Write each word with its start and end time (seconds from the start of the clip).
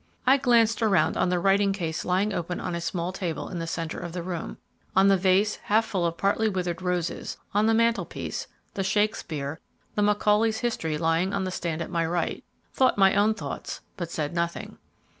I 0.25 0.37
glanced 0.37 0.81
around 0.81 1.15
on 1.15 1.29
the 1.29 1.37
writing 1.37 1.73
case 1.73 2.03
lying 2.03 2.33
open 2.33 2.59
on 2.59 2.73
a 2.73 2.81
small 2.81 3.11
table 3.13 3.49
in 3.49 3.59
the 3.59 3.67
centre 3.67 3.99
of 3.99 4.13
the 4.13 4.23
room, 4.23 4.57
on 4.95 5.09
the 5.09 5.15
vase 5.15 5.57
half 5.65 5.85
full 5.85 6.07
of 6.07 6.17
partly 6.17 6.49
withered 6.49 6.81
roses, 6.81 7.37
on 7.53 7.67
the 7.67 7.75
mantel 7.75 8.05
piece, 8.05 8.47
the 8.73 8.83
Shakespeare, 8.83 9.59
and 9.95 10.05
Macaulay's 10.07 10.61
History 10.61 10.97
lying 10.97 11.35
on 11.35 11.43
the 11.43 11.51
stand 11.51 11.83
at 11.83 11.91
my 11.91 12.03
right, 12.03 12.43
thought 12.73 12.97
my 12.97 13.13
own 13.13 13.35
thoughts, 13.35 13.81
but 13.95 14.09
said 14.09 14.33
nothing. 14.33 14.79